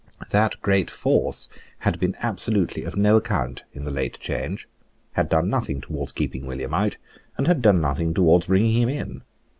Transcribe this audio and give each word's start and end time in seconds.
That 0.31 0.59
great 0.63 0.89
force 0.89 1.47
had 1.77 1.99
been 1.99 2.15
absolutely 2.21 2.83
of 2.85 2.97
no 2.97 3.17
account 3.17 3.65
in 3.71 3.85
the 3.85 3.91
late 3.91 4.17
change, 4.19 4.67
had 5.11 5.29
done 5.29 5.47
nothing 5.47 5.79
towards 5.79 6.11
keeping 6.11 6.47
William 6.47 6.73
out, 6.73 6.97
and 7.37 7.45
had 7.45 7.61
done 7.61 7.81
nothing 7.81 8.11
towards 8.11 8.47
bringing 8.47 8.73
him 8.81 8.89
in. 8.89 9.21